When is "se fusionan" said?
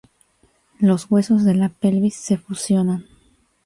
2.15-3.05